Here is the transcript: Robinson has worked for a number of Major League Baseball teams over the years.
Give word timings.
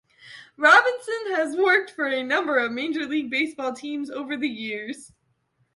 Robinson 0.57 1.35
has 1.35 1.55
worked 1.55 1.91
for 1.91 2.07
a 2.07 2.23
number 2.23 2.57
of 2.57 2.71
Major 2.71 3.05
League 3.05 3.29
Baseball 3.29 3.71
teams 3.71 4.09
over 4.09 4.35
the 4.35 4.49
years. 4.49 5.11